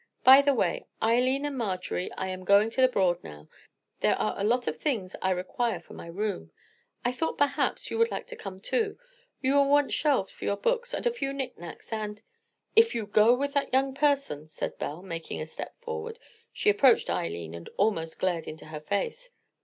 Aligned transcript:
By 0.23 0.41
the 0.41 0.55
way, 0.55 0.81
Eileen 1.03 1.45
and 1.45 1.55
Marjory, 1.55 2.11
I 2.13 2.29
am 2.29 2.43
going 2.43 2.71
to 2.71 2.81
the 2.81 2.87
Broad 2.87 3.23
now. 3.23 3.47
There 3.99 4.15
are 4.15 4.33
a 4.35 4.43
lot 4.43 4.65
of 4.65 4.77
things 4.79 5.15
I 5.21 5.29
require 5.29 5.79
for 5.79 5.93
my 5.93 6.07
room. 6.07 6.49
I 7.05 7.11
thought 7.11 7.37
perhaps 7.37 7.91
you 7.91 7.99
would 7.99 8.09
like 8.09 8.25
to 8.29 8.35
come 8.35 8.59
too. 8.59 8.97
You 9.43 9.53
will 9.53 9.69
want 9.69 9.93
shelves 9.93 10.33
for 10.33 10.43
your 10.43 10.57
books 10.57 10.95
and 10.95 11.05
a 11.05 11.13
few 11.13 11.33
knick 11.33 11.55
knacks 11.59 11.93
and——" 11.93 12.23
"If 12.75 12.95
you 12.95 13.05
go 13.05 13.35
with 13.35 13.53
that 13.53 13.71
young 13.73 13.93
person——" 13.93 14.47
said 14.47 14.79
Belle, 14.79 15.03
making 15.03 15.39
a 15.39 15.45
step 15.45 15.79
forward. 15.79 16.17
She 16.51 16.71
approached 16.71 17.07
Eileen 17.11 17.53
and 17.53 17.69
almost 17.77 18.17
glared 18.17 18.47
into 18.47 18.65
her 18.65 18.79
face. 18.79 19.29